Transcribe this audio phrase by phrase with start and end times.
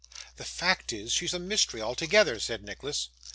[0.37, 3.09] 'The fact is, she's a mystery altogether,' said Nicholas.